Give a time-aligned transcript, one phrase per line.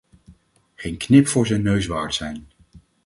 [0.75, 2.47] Geen knip voor zijn neus waard zijn.